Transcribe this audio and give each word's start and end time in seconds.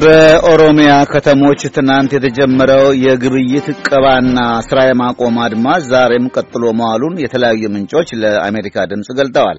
በኦሮሚያ 0.00 0.90
ከተሞች 1.10 1.62
ትናንት 1.76 2.10
የተጀመረው 2.14 2.84
የግብይት 3.04 3.66
እቀባና 3.72 4.38
ስራ 4.66 4.78
የማቆም 4.86 5.36
አድማ 5.44 5.66
ዛሬም 5.88 6.26
ቀጥሎ 6.34 6.62
መዋሉን 6.78 7.16
የተለያዩ 7.22 7.62
ምንጮች 7.74 8.08
ለአሜሪካ 8.22 8.84
ድምፅ 8.90 9.08
ገልጠዋል። 9.18 9.58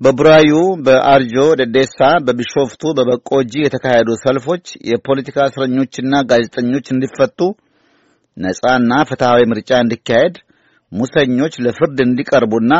በቡራዩ፣ 0.00 0.50
በአርጆ 0.86 1.34
ደዴሳ፣ 1.60 1.98
በቢሾፍቱ፣ 2.26 2.82
በበቆጂ 2.98 3.52
የተካሄዱ 3.62 4.08
ሰልፎች 4.24 4.64
የፖለቲካ 4.90 5.46
እስረኞችና 5.50 6.22
ጋዜጠኞች 6.32 6.88
እንዲፈቱ፣ 6.94 7.38
ነጻና 8.36 8.92
ፍትሐዊ 9.10 9.42
ምርጫ 9.52 9.70
እንዲካሄድ፣ 9.84 10.34
ሙሰኞች 10.96 11.54
ለፍርድ 11.64 11.98
እንዲቀርቡና 12.04 12.72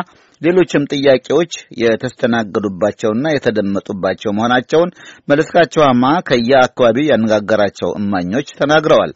ሌሎችም 0.42 0.88
ጥያቄዎች 0.92 1.52
የተስተናገዱባቸውና 1.82 3.26
የተደመጡባቸው 3.32 4.34
መሆናቸውን 4.38 4.94
መለስካቸዋማ 5.28 6.04
ከየአካባቢው 6.28 7.08
ያነጋገራቸው 7.10 7.90
እማኞች 8.00 8.48
ተናግረዋል። 8.60 9.12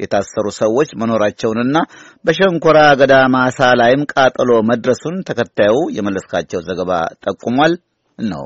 የታሰሩ 0.00 0.46
ሰዎች 0.60 0.90
መኖራቸውንና 1.00 1.76
በሸንኮራ 2.24 2.78
አገዳ 2.92 3.14
ማሳ 3.34 3.68
ላይም 3.80 4.02
ቃጠሎ 4.12 4.50
መድረሱን 4.70 5.16
ተከታዩ 5.28 5.74
የመለስካቸው 5.96 6.62
ዘገባ 6.68 6.92
ጠቁሟል 7.24 7.74
ነው። 8.18 8.44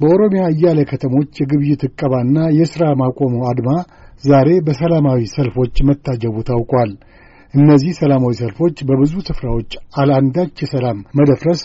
በኦሮሚያ 0.00 0.42
እያለ 0.52 0.80
ከተሞች 0.90 1.32
የግብይት 1.40 1.82
ዕቀባና 1.88 2.36
የሥራ 2.58 2.84
ማቆሙ 3.00 3.34
አድማ 3.50 3.70
ዛሬ 4.24 4.48
በሰላማዊ 4.66 5.20
ሰልፎች 5.34 5.76
መታጀቡ 5.88 6.36
ታውቋል። 6.48 6.92
እነዚህ 7.54 7.92
ሰላማዊ 7.98 8.32
ሰልፎች 8.40 8.76
በብዙ 8.88 9.12
ስፍራዎች 9.28 9.70
አለአንዳች 10.00 10.60
የሰላም 10.62 10.98
መደፍረስ 11.18 11.62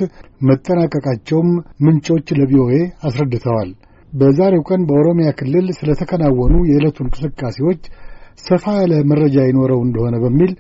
መጠናቀቃቸውም 0.50 1.50
ምንጮች 1.86 2.28
ለቪኦኤ 2.40 2.78
አስረድተዋል። 3.08 3.70
በዛሬው 4.14 4.64
ቀን 4.70 4.82
በኦሮሚያ 4.90 5.30
ክልል 5.40 5.68
ስለተከናወኑ 5.78 6.56
የዕለቱ 6.70 6.98
እንቅስቃሴዎች 7.06 7.82
ሰፋ 8.46 8.74
ያለ 8.80 8.94
መረጃ 9.12 9.38
ይኖረው 9.48 9.80
እንደሆነ 9.86 10.16
በሚል 10.24 10.52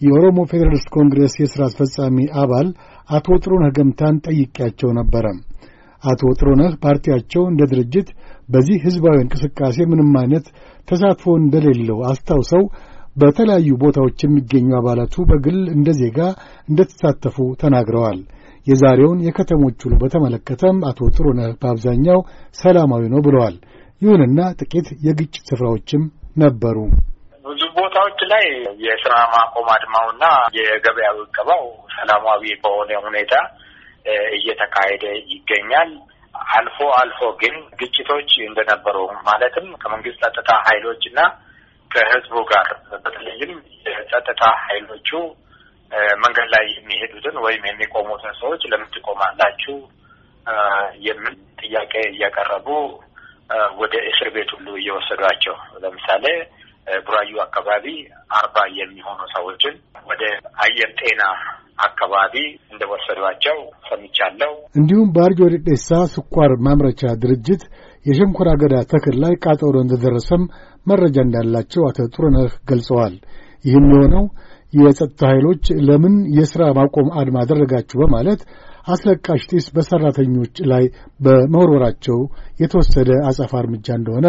የኦሮሞ 0.00 0.38
ፌዴራሊስት 0.50 0.88
ኮንግሬስ 0.96 1.34
የሥራ 1.40 1.62
አስፈጻሚ 1.68 2.18
አባል 2.42 2.68
አቶ 3.08 3.28
ጥሩነህ 3.42 3.72
ገምታን 3.78 4.20
ጠይቄያቸው 4.26 4.90
ነበረ። 5.00 5.26
አቶ 6.02 6.22
ጥሩነህ 6.38 6.72
ፓርቲያቸው 6.84 7.42
እንደ 7.50 7.62
ድርጅት 7.72 8.08
በዚህ 8.48 8.76
ሕዝባዊ 8.84 9.16
እንቅስቃሴ 9.24 9.76
ምንም 9.90 10.12
አይነት 10.20 10.46
ተሳትፎ 10.88 11.34
እንደሌለው 11.40 11.98
አስታውሰው 12.10 12.62
በተለያዩ 13.16 13.70
ቦታዎች 13.82 14.18
የሚገኙ 14.24 14.68
አባላቱ 14.78 15.24
በግል 15.30 15.58
እንደ 15.74 15.88
ዜጋ 16.00 16.18
እንደተሳተፉ 16.68 17.36
ተናግረዋል። 17.62 18.20
የዛሬውን 18.66 19.22
የከተሞች 19.26 19.78
ውሎ 19.86 19.94
በተመለከተም 20.02 20.78
አቶ 20.88 21.08
ጥሩነህ 21.16 21.52
በአብዛኛው 21.60 22.18
ሰላማዊ 22.58 23.04
ነው 23.12 23.22
ብለዋል። 23.26 23.56
ይሁንና 24.02 24.40
ጥቂት 24.60 24.88
የግጭት 25.06 25.42
ስፍራዎችም 25.48 26.02
ነበሩ። 26.42 26.76
ብዙ 27.44 27.62
ቦታዎች 27.78 28.20
ላይ 28.32 28.44
የስራ 28.84 29.14
ማቆም 29.32 29.68
አድማውና 29.74 30.24
የገበያ 30.58 31.08
እቀባው 31.22 31.64
ሰላማዊ 31.96 32.42
በሆነ 32.62 32.90
ሁኔታ 33.06 33.34
እየተካሄደ 34.36 35.04
ይገኛል። 35.32 35.90
አልፎ 36.54 36.78
አልፎ 36.98 37.20
ግን 37.40 37.54
ግጭቶች 37.80 38.30
እንደነበሩ 38.46 38.96
ማለትም 39.26 39.66
ከመንግስት 39.82 40.20
ጸጥታ 40.24 40.50
ኃይሎች 40.68 41.02
እና 41.10 41.20
ከህዝቡ 41.90 42.34
ጋር 42.50 42.68
በተለይም 43.04 43.52
የጸጥታ 43.88 44.42
ኃይሎቹ 44.66 45.10
መንገድ 46.24 46.48
ላይ 46.54 46.64
የሚሄዱትን 46.74 47.36
ወይም 47.44 47.62
የሚቆሙትን 47.68 48.34
ሰዎች 48.40 48.62
ለምን 48.72 48.92
ትቆማላችሁ 48.94 49.76
የሚል 51.06 51.34
ጥያቄ 51.62 51.94
እያቀረቡ 52.12 52.68
ወደ 53.80 53.94
እስር 54.10 54.28
ቤት 54.34 54.50
ሁሉ 54.56 54.68
እየወሰዷቸው 54.80 55.54
ለምሳሌ 55.82 56.24
ቡራዩ 57.06 57.32
አካባቢ 57.46 57.86
አርባ 58.38 58.56
የሚሆኑ 58.78 59.20
ሰዎችን 59.34 59.74
ወደ 60.06 60.22
አየር 60.64 60.90
ጤና 61.00 61.22
አካባቢ 61.86 62.34
እንደወሰዷቸው 62.72 63.58
ሰምቻለሁ። 63.88 64.52
እንዲሁም 64.78 65.08
በአርጆ 65.14 65.40
ዴዴሳ 65.54 65.88
ስኳር 66.14 66.52
ማምረቻ 66.66 67.02
ድርጅት 67.22 67.62
የሸንኮራ 68.06 68.48
አገዳ 68.56 68.74
ተክል 68.92 69.16
ላይ 69.22 69.34
ቃጠሎ 69.44 69.74
እንደደረሰም 69.82 70.42
መረጃ 70.86 71.16
እንዳላቸው 71.24 71.82
አቶ 71.88 72.06
ጥሩነህ 72.14 72.52
ገልጸዋል። 72.70 73.14
ይህም 73.64 73.86
የሆነው 73.92 74.24
የጸጥታ 74.72 75.20
ኃይሎች 75.32 75.64
ለምን 75.86 76.14
የሥራ 76.36 76.64
ማቆም 76.76 77.08
አድማ 77.20 77.38
አደረጋችሁ 77.42 77.96
በማለት 78.02 78.40
አስለቃሽ 78.86 79.42
ጢስ 79.50 79.66
በሠራተኞች 79.74 80.54
ላይ 80.70 80.84
በመወርወራቸው 81.20 82.18
የተወሰደ 82.62 83.10
አጸፋ 83.28 83.52
እርምጃ 83.62 83.88
እንደሆነ 83.98 84.28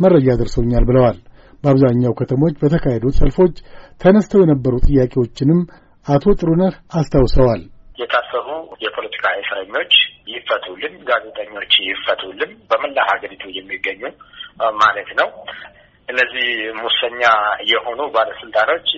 መረጃ 0.00 0.36
ደርሶኛል 0.40 0.86
ብለዋል። 0.90 1.18
በአብዛኛው 1.64 2.12
ከተሞች 2.18 2.54
በተካሄዱት 2.60 3.16
ሰልፎች 3.20 3.56
ተነስተው 4.00 4.42
የነበሩ 4.42 4.74
ጥያቄዎችንም 4.86 5.60
አቶ 6.06 6.24
ጥሩነህ 6.40 6.74
አስታውሰዋል። 6.98 7.62
የታሰሩ 8.00 8.46
የፖለቲካ 8.84 9.24
እስረኞች 9.40 9.92
ይፈቱልን፣ 10.32 10.94
ጋዜጠኞች 11.08 11.72
ይፈቱልን፣ 11.88 12.52
በመላ 12.70 12.98
ሀገሪቱ 13.10 13.44
የሚገኙ 13.56 14.02
ማለት 14.80 15.10
ነው። 15.20 15.28
እነዚህ 16.10 16.46
ሙሰኛ 16.80 17.22
የሆኑ 17.70 18.00
ባለስልጣኖች 18.14 18.88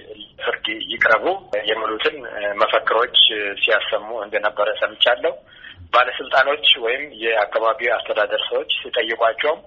ፍርድ 0.44 0.66
ይቅረቡ 0.92 1.24
የሚሉትን 1.70 2.16
መፈክሮች 2.60 3.16
ሲያሰሙ 3.62 4.08
እንደነበረ 4.24 4.68
ሰምቻለሁ። 4.82 5.32
ባለስልጣኖች 5.94 6.66
ወይም 6.84 7.02
የአካባቢው 7.22 7.90
አስተዳደር 7.96 8.42
ሰዎች 8.48 8.70
ሲጠይቋቸውም 8.82 9.60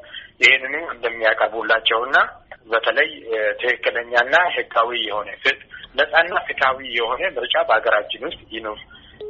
ይህንኑ 0.44 0.76
እንደሚያቀርቡላቸውና 0.94 2.16
በተለይ 2.72 3.10
ትክክለኛና 3.62 4.36
ሕጋዊ 4.56 4.92
የሆነ 5.08 5.30
ፍት 5.44 5.60
ነጻና 6.00 6.34
ፍትሐዊ 6.48 6.80
የሆነ 6.98 7.22
ምርጫ 7.36 7.56
በሀገራችን 7.68 8.26
ውስጥ 8.28 8.42
ይኑር 8.56 8.80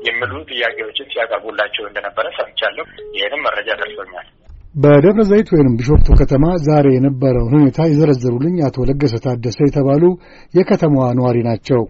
የሚሉ 0.08 0.34
ጥያቄዎችን 0.52 1.12
ሲያቀርቡላቸው 1.12 1.84
እንደነበረ 1.88 2.28
ሰምቻለሁ። 2.38 2.86
ይህንም 3.18 3.44
መረጃ 3.48 3.70
ደርሶኛል። 3.82 4.28
በደብረ 4.76 5.22
ዘይት 5.30 5.50
ወይም 5.54 5.76
ቢሾፍቱ 5.80 6.08
ከተማ 6.20 6.46
ዛሬ 6.66 6.86
የነበረውን 6.94 7.54
ሁኔታ 7.54 7.86
የዘረዘሩልኝ 7.86 8.56
አቶ 8.66 8.86
ለገሰ 8.90 9.14
ታደሰ 9.26 9.58
የተባሉ 9.64 10.04
የከተማዋ 10.54 11.06
ነዋሪ 11.20 11.38
ናቸው። 11.48 11.82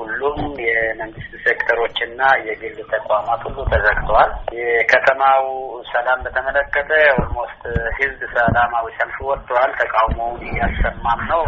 ሁሉም 0.00 0.36
የመንግስት 0.64 1.32
ሴክተሮችና 1.46 2.20
የግል 2.48 2.76
ተቋማት 2.92 3.40
ሁሉ 3.48 3.58
ተዘግተዋል። 3.72 4.30
የከተማው 4.58 5.46
ሰላም 5.92 6.20
በተመለከተ 6.26 6.90
almost 7.14 7.62
ህዝብ 7.98 8.20
ሰላማዊ 8.36 8.86
ሰልፍ 8.98 9.18
ወጥተዋል። 9.30 9.72
ተቃውሞውን 9.80 10.44
እያሰማም 10.50 11.22
ነው 11.32 11.42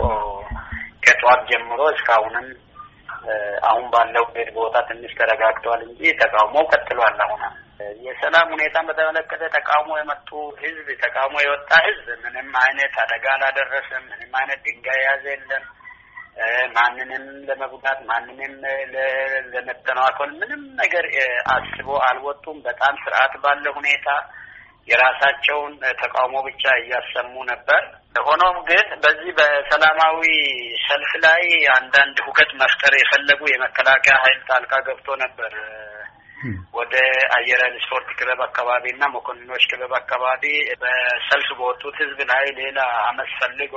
ከጠዋት 1.06 1.42
ጀምሮ 1.50 1.80
እስካሁንም 1.94 2.48
አሁን 3.68 3.86
ባለው 3.92 4.26
ቦታ 4.58 4.76
ትንሽ 4.88 5.14
ተረጋግተዋል 5.20 5.80
እንጂ 5.88 6.02
ተቃውሞው 6.20 6.66
ቀጥሏል። 6.72 7.18
አሁን 7.26 7.42
የሰላም 8.06 8.46
ሁኔታን 8.54 8.86
በተመለከተ 8.88 9.42
ተቃውሞ 9.56 9.90
የመጡ 9.98 10.28
ህዝብ 10.62 10.86
ተቃውሞ 11.02 11.36
የወጣ 11.42 11.70
ህዝብ 11.86 12.06
ምንም 12.24 12.48
አይነት 12.62 12.94
አደጋ 13.02 13.26
አላደረሰም። 13.34 14.04
ምንም 14.12 14.32
አይነት 14.40 14.60
ድንጋይ 14.66 14.98
የያዘ 15.00 15.24
የለም። 15.32 15.66
ማንንም 16.74 17.24
ለመጉዳት 17.48 18.00
ማንንም 18.08 18.52
ለመተናኮል 19.54 20.30
ምንም 20.40 20.62
ነገር 20.80 21.06
አስቦ 21.54 21.88
አልወጡም። 22.08 22.58
በጣም 22.66 22.94
ስርዓት 23.04 23.32
ባለ 23.44 23.64
ሁኔታ 23.78 24.08
የራሳቸውን 24.88 25.72
ተቃውሞ 26.02 26.36
ብቻ 26.46 26.64
እያሰሙ 26.82 27.34
ነበር። 27.50 27.82
ሆኖም 28.28 28.56
ግን 28.68 28.86
በዚህ 29.02 29.30
በሰላማዊ 29.38 30.20
ሰልፍ 30.86 31.10
ላይ 31.24 31.42
አንዳንድ 31.76 32.16
ሁከት 32.26 32.50
መፍጠር 32.62 32.94
የፈለጉ 32.98 33.42
የመከላከያ 33.50 34.14
ኃይል 34.24 34.40
ጣልቃ 34.48 34.72
ገብቶ 34.88 35.08
ነበር። 35.24 35.52
ወደ 36.72 36.94
አየር 37.36 37.60
ኃይል 37.64 37.76
ስፖርት 37.84 38.08
ክለብ 38.18 38.40
አካባቢ 38.46 38.84
እና 38.92 39.04
መኮንኖች 39.14 39.64
ክለብ 39.70 39.92
አካባቢ 39.94 40.44
በሰልፍ 40.82 41.48
በወጡት 41.58 41.96
ህዝብ 42.02 42.20
ላይ 42.30 42.44
ሌላ 42.60 42.78
አመት 43.08 43.30
ፈልጎ 43.38 43.74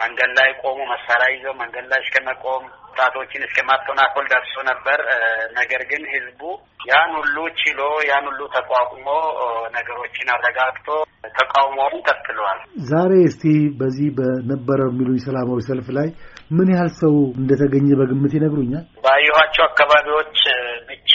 መንገድ 0.00 0.30
ላይ 0.38 0.50
ቆሙ። 0.62 0.78
መሳሪያ 0.92 1.28
ይዘው 1.34 1.54
መንገድ 1.62 1.86
ላይ 1.92 2.00
እስከ 2.04 2.16
መቆም 2.28 2.64
ወጣቶችን 3.00 3.42
እስከ 3.46 3.58
ማተናኮል 3.68 4.24
ደርሶ 4.30 4.54
ነበር። 4.68 4.98
ነገር 5.58 5.82
ግን 5.90 6.02
ህዝቡ 6.12 6.40
ያን 6.88 7.10
ሁሉ 7.18 7.36
ችሎ 7.60 7.80
ያን 8.08 8.24
ሁሉ 8.28 8.40
ተቋቁሞ 8.56 9.06
ነገሮችን 9.76 10.28
አረጋግቶ 10.34 10.88
ተቃውሞውን 11.36 11.94
ቀጥለዋል። 12.08 12.58
ዛሬ 12.90 13.12
እስቲ 13.28 13.44
በዚህ 13.80 14.08
በነበረው 14.18 14.90
የሚሉኝ 14.92 15.20
ሰላማዊ 15.26 15.60
ሰልፍ 15.68 15.88
ላይ 15.98 16.08
ምን 16.56 16.68
ያህል 16.74 16.90
ሰው 17.00 17.14
እንደተገኘ 17.40 17.88
በግምት 18.00 18.34
ይነግሩኛል? 18.38 18.84
ባየኋቸው 19.04 19.64
አካባቢዎች 19.70 20.36
ብቻ 20.90 21.14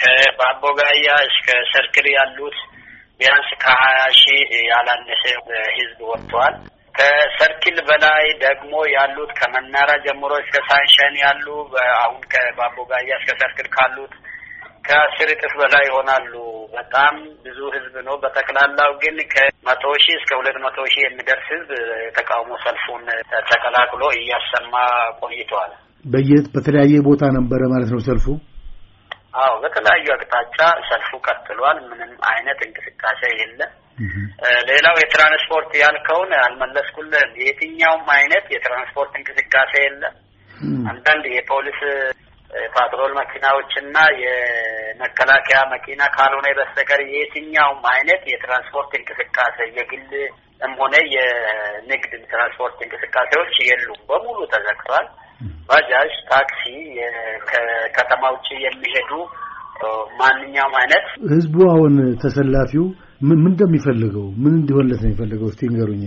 ከባቦ 0.00 0.62
ጋያ 0.80 1.08
እስከ 1.30 1.48
ሰርክል 1.72 2.08
ያሉት 2.16 2.58
ቢያንስ 3.20 3.50
ከሀያ 3.62 4.00
ሺህ 4.20 4.40
ያላነሰ 4.70 5.24
ህዝብ 5.76 5.98
ወጥተዋል። 6.12 6.54
ከሰርኪል 6.94 7.78
በላይ 7.88 8.24
ደግሞ 8.42 8.72
ያሉት 8.94 9.30
ከመናራ 9.38 9.90
ጀምሮ 10.04 10.32
እስከ 10.42 10.56
ሳንሸን 10.68 11.14
ያሉ 11.22 11.46
አሁን 11.96 12.20
ከባቦ 12.32 12.76
ጋያ 12.90 13.10
እስከ 13.20 13.30
ሰርክል 13.40 13.68
ካሉት 13.76 14.14
ከአስር 14.86 15.28
እጥፍ 15.34 15.52
በላይ 15.60 15.84
ይሆናሉ። 15.88 16.32
በጣም 16.72 17.14
ብዙ 17.44 17.58
ህዝብ 17.74 17.94
ነው። 18.06 18.14
በጠቅላላው 18.22 18.92
ግን 19.02 19.16
ከመቶ 19.32 19.84
ሺህ 20.04 20.16
እስከ 20.20 20.30
ሁለት 20.40 20.56
መቶ 20.64 20.78
ሺህ 20.92 21.04
የሚደርስ 21.06 21.46
ህዝብ 21.52 21.70
የተቃውሞ 22.06 22.52
ሰልፉን 22.64 23.04
ተቀላቅሎ 23.50 24.02
እያሰማ 24.18 24.74
ቆይተዋል። 25.20 25.72
በየት 26.04 26.46
በተለያየ 26.54 26.94
ቦታ 27.08 27.24
ነበረ 27.38 27.60
ማለት 27.72 27.90
ነው 27.94 28.00
ሰልፉ? 28.08 28.26
አዎ 29.42 29.52
በተለያዩ 29.62 30.06
አቅጣጫ 30.14 30.58
ሰልፉ 30.88 31.10
ቀጥሏል። 31.26 31.78
ምንም 31.90 32.12
አይነት 32.32 32.58
እንቅስቃሴ 32.66 33.20
የለም። 33.34 33.72
ሌላው 34.68 34.96
የትራንስፖርት 35.00 35.70
ያልከውን 35.82 36.30
አልመለስኩልህም። 36.42 37.32
የትኛውም 37.42 38.06
አይነት 38.16 38.44
የትራንስፖርት 38.54 39.12
እንቅስቃሴ 39.18 39.72
የለም። 39.84 40.14
አንዳንድ 40.90 41.24
የፖሊስ 41.32 41.80
ፓትሮል 42.74 43.12
መኪናዎችና 43.18 43.96
የመከላከያ 44.22 45.60
መኪና 45.72 46.02
ካልሆነ 46.16 46.48
በስተቀር 46.58 47.00
የትኛውም 47.14 47.82
አይነት 47.92 48.22
የትራንስፖርት 48.32 48.90
እንቅስቃሴ 48.98 49.58
የግልም 49.78 50.34
ሆነ 50.78 50.94
የንግድ 51.14 52.12
ትራንስፖርት 52.32 52.76
እንቅስቃሴዎች 52.84 53.54
የሉም። 53.68 54.00
በሙሉ 54.10 54.38
ተዘግቷል። 54.52 55.06
ባጃጅ፣ 55.68 56.12
ታክሲ፣ 56.30 56.62
ከከተማ 57.50 58.22
ውጭ 58.34 58.48
የሚሄዱ 58.64 59.10
ማንኛውም 60.18 60.74
አይነት 60.80 61.06
ህዝቡ 61.30 61.56
አሁን 61.70 61.94
ተሰላፊው 62.22 62.84
ምን 63.22 63.38
ምን 63.38 63.50
እንደሚፈልገው 63.52 64.26
ምን 64.42 64.54
እንዲሆንለት 64.58 65.00
ነው 65.02 65.08
የሚፈልገው? 65.08 65.48
እስቲ 65.50 65.68
ንገሩኝ። 65.72 66.04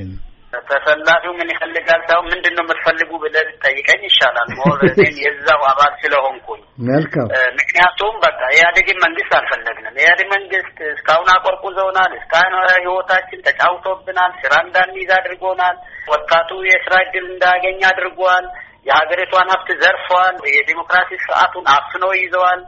ተሰላፊው 0.69 1.33
ምን 1.39 1.49
ይፈልጋል 1.53 2.01
ሳይሆን 2.07 2.27
ምንድን 2.31 2.53
ነው 2.57 2.63
የምትፈልጉ 2.65 3.11
ብለህ 3.23 3.43
ብትጠይቀኝ 3.47 4.01
ይሻላል። 4.07 4.49
እኔም 4.87 5.17
የዛው 5.23 5.61
አባል 5.69 5.93
ስለሆንኩኝ 6.01 6.61
መልካም። 6.89 7.27
ምክንያቱም 7.59 8.13
በቃ 8.25 8.39
የኢህአዴግን 8.47 8.97
መንግስት 9.05 9.31
አልፈለግንም። 9.39 9.97
የኢህአዴግ 9.97 10.29
መንግስት 10.35 10.77
እስካሁን 10.91 11.29
አቆርቁዘውናል። 11.35 12.13
እስካሁን 12.19 12.53
ህይወታችን 12.77 13.43
ተጫውቶብናል። 13.47 14.31
ስራ 14.41 14.53
እንዳንይዝ 14.65 15.11
አድርጎናል። 15.19 15.77
ወጣቱ 16.13 16.49
የስራ 16.71 16.93
እድል 17.05 17.27
እንዳያገኝ 17.31 17.79
አድርጓል። 17.91 18.47
የሀገሪቷን 18.89 19.51
ሀብት 19.53 19.69
ዘርፈዋል። 19.81 20.35
የዲሞክራሲ 20.55 21.11
ስርዓቱን 21.23 21.67
አፍነው 21.75 22.11
ይዘዋል። 22.19 22.61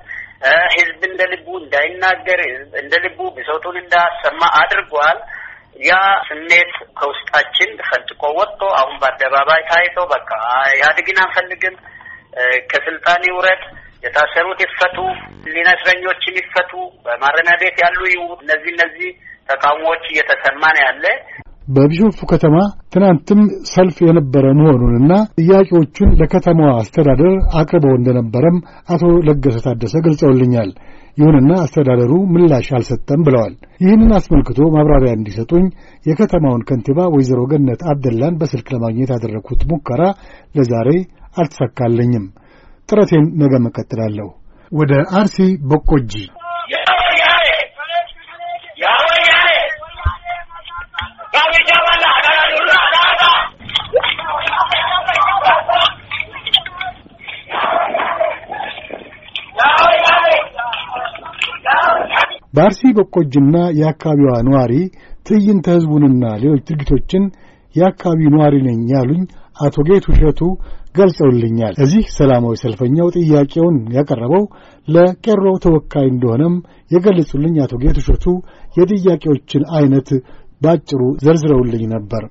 ህዝብ 0.73 0.99
እንደ 1.07 1.21
ልቡ 1.31 1.47
እንዳይናገር፣ 1.61 2.41
እንደ 2.81 2.93
ልቡ 3.05 3.19
ብሶቱን 3.37 3.77
እንዳያሰማ 3.81 4.41
አድርጓል። 4.59 5.19
ያ 5.83 5.93
ስሜት 6.27 6.69
ከውስጣችን 6.99 7.71
ፈንጥቆ 7.87 8.21
ወጥቶ 8.37 8.61
አሁን 8.79 8.95
በአደባባይ 9.01 9.61
ታይቶ 9.69 9.97
በቃ 10.13 10.29
ኢህአዴግን 10.75 11.17
አንፈልግም፣ 11.23 11.75
ከስልጣን 12.71 13.21
ይውረድ፣ 13.29 13.61
የታሰሩት 14.03 14.59
ይፈቱ፣ 14.65 14.97
ህሊና 15.45 15.69
እስረኞችን 15.77 16.35
ይፈቱ፣ 16.41 16.71
በማረሚያ 17.05 17.55
ቤት 17.61 17.77
ያሉ 17.83 17.99
ይውጡ። 18.13 18.39
እነዚህ 18.45 18.71
እነዚህ 18.75 19.09
ተቃውሞዎች 19.49 20.03
እየተሰማ 20.11 20.63
ነው 20.75 20.83
ያለ። 20.87 21.05
በቢሾፍቱ 21.67 22.21
ከተማ 22.31 22.55
ትናንትም 22.93 23.39
ሰልፍ 23.71 23.97
የነበረ 24.03 24.45
መሆኑንና 24.59 25.13
ጥያቄዎቹን 25.39 26.13
ለከተማዋ 26.19 26.69
አስተዳደር 26.81 27.33
አቅርበው 27.59 27.95
እንደነበረም 27.97 28.57
አቶ 28.93 29.03
ለገሰ 29.27 29.57
ታደሰ 29.65 29.93
ገልጸውልኛል። 30.05 30.69
ይሁንና 31.17 31.51
አስተዳደሩ 31.63 32.13
ምላሽ 32.33 32.67
አልሰጠም 32.77 33.21
ብለዋል። 33.27 33.53
ይህንን 33.83 34.11
አስመልክቶ 34.17 34.59
ማብራሪያ 34.75 35.11
እንዲሰጡኝ 35.17 35.65
የከተማውን 36.05 36.65
ከንቲባ 36.67 37.07
ወይዘሮ 37.15 37.41
ገነት 37.51 37.83
አብደላን 37.91 38.37
በስልክ 38.41 38.67
ለማግኘት 38.75 39.13
ያደረግኩት 39.15 39.63
ሙከራ 39.71 40.01
ለዛሬ 40.57 40.89
አልተሳካልኝም። 41.37 42.27
ጥረቴን 42.89 43.25
ነገ 43.41 43.53
እቀጥላለሁ። 43.63 44.27
ወደ 44.71 44.93
አርሲ 45.17 45.37
በቆጂ 45.69 46.13
በአርሲ 62.57 62.81
በቆጅና 62.97 63.55
የአካባቢዋ 63.79 64.31
ነዋሪ 64.47 64.73
ትዕይንተ 65.27 65.65
ሕዝቡንና 65.75 66.23
ሌሎች 66.41 66.61
ድርጊቶችን 66.69 67.23
የአካባቢው 67.75 68.29
ነዋሪ 68.35 68.55
ነኝ 68.67 68.79
ያሉኝ 68.93 69.21
አቶ 69.65 69.75
ጌቱ 69.89 70.05
እሸቱ 70.13 70.39
ገልጸውልኛል። 70.95 71.73
እዚህ 71.83 72.05
ሰላማዊ 72.15 72.55
ሰልፈኛው 72.61 73.07
ጥያቄውን 73.17 73.77
ያቀረበው 73.97 74.43
ለቄሮ 74.87 75.43
ተወካይ 75.65 76.07
እንደሆነም 76.11 76.55
የገለጹልኝ 76.91 77.55
አቶ 77.65 77.75
ጌቱ 77.83 77.97
እሸቱ 78.03 78.25
የጥያቄዎችን 78.77 79.65
አይነት 79.79 80.09
ባጭሩ 80.61 81.01
ዘርዝረውልኝ 81.25 81.83
ነበር። 81.95 82.23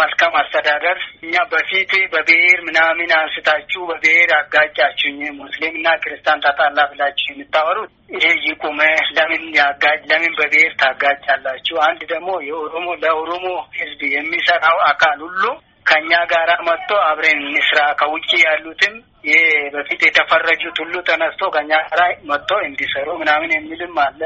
ለመልካም 0.00 0.34
አስተዳደር 0.40 0.98
እኛ 1.24 1.34
በፊት 1.50 1.90
በብሔር 2.12 2.58
ምናምን 2.66 3.10
አንስታችሁ 3.16 3.80
በብሔር 3.88 4.30
አጋጫችሁኝ 4.38 5.18
ሙስሊምና 5.40 5.88
ክርስቲያን 6.02 6.42
ታጣላ 6.44 6.78
ብላችሁ 6.90 7.26
የምታወሩት 7.30 7.90
ይሄ 8.14 8.24
ይቁመ። 8.46 8.80
ለምን 9.16 9.42
ያጋጭ 9.58 10.00
ለምን 10.10 10.32
በብሔር 10.38 10.72
ታጋጫላችሁ? 10.82 11.76
አንድ 11.88 12.00
ደግሞ 12.12 12.30
የኦሮሞ 12.48 12.86
ለኦሮሞ 13.02 13.46
ሕዝብ 13.78 14.00
የሚሰራው 14.14 14.78
አካል 14.90 15.18
ሁሉ 15.26 15.42
ከእኛ 15.86 16.12
ጋር 16.32 16.50
መጥቶ 16.68 16.90
አብረን 17.06 17.40
እንስራ። 17.46 17.78
ከውጭ 18.00 18.30
ያሉትም 18.46 18.94
ይሄ 19.28 19.38
በፊት 19.74 20.02
የተፈረጁት 20.08 20.76
ሁሉ 20.82 20.94
ተነስቶ 21.08 21.42
ከእኛ 21.54 21.72
ጋር 21.90 22.02
መጥቶ 22.30 22.50
እንዲሰሩ 22.68 23.08
ምናምን 23.22 23.52
የሚልም 23.56 23.96
አለ። 24.06 24.20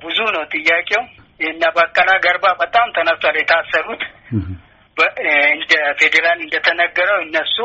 ብዙ 0.00 0.18
ነው 0.36 0.44
ጥያቄው። 0.54 1.04
የእነ 1.40 1.64
በቀላ 1.74 2.10
ገርባ 2.24 2.46
በጣም 2.60 2.88
ተነስቷል። 2.96 3.36
የታሰሩት 3.40 4.02
እንደ 5.52 5.72
ፌዴራል 6.00 6.38
እንደተነገረው 6.42 7.18
እነሱ 7.24 7.56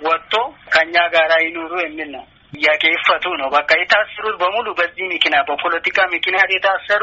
ወጥቶ 0.00 0.34
ከእኛ 0.72 0.96
ጋር 1.14 1.30
ይኑሩ 1.44 1.72
የሚል 1.82 2.08
ነው 2.14 2.24
ጥያቄ። 2.52 2.82
ይፈቱ 2.94 3.24
ነው 3.40 3.48
በቃ። 3.54 3.70
የታሰሩት 3.80 4.36
በሙሉ 4.42 4.66
በዚህ 4.78 5.04
ምክንያት 5.14 5.46
በፖለቲካ 5.50 5.98
ምክንያት 6.14 6.50
የታሰሩ 6.54 7.02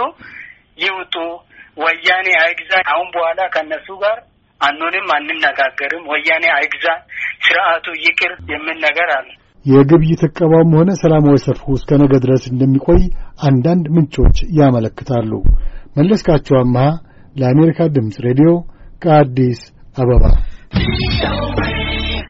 ይውጡ። 0.79 1.15
ወያኔ 1.77 2.27
አይግዛ። 2.43 2.71
አሁን 2.93 3.07
በኋላ 3.15 3.41
ከእነሱ 3.53 3.87
ጋር 4.03 4.17
አንሆንም፣ 4.61 5.07
አንነጋገርም። 5.17 6.07
ወያኔ 6.11 6.45
አይግዛ፣ 6.55 6.85
ስርዓቱ 7.45 7.85
ይቅር 8.05 8.31
የሚል 8.53 8.77
ነገር 8.87 9.09
አለ። 9.17 9.27
የግብይት 9.65 10.21
ዕቀባውም 10.27 10.73
ሆነ 10.77 10.89
ሰላማዊ 11.01 11.37
ሰልፉ 11.45 11.63
እስከ 11.77 11.91
ነገ 12.01 12.13
ድረስ 12.25 12.43
እንደሚቆይ 12.51 13.01
አንዳንድ 13.41 13.85
ምንጮች 13.95 14.37
ያመለክታሉ። 14.59 15.31
መለስካቸው 15.97 16.55
አምሃ 16.61 16.83
ለአሜሪካ 17.35 17.87
ድምፅ 17.95 18.17
ሬዲዮ 18.27 18.49
ከአዲስ 19.02 19.60
አበባ 19.98 20.24